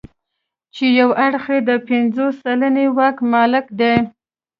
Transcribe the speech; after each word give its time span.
چې 0.75 0.85
یو 0.99 1.09
اړخ 1.25 1.45
یې 1.53 1.59
د 1.69 1.71
پنځوس 1.87 2.33
سلنه 2.43 2.83
واک 2.97 3.17
مالک 3.31 3.65
دی. 3.79 3.95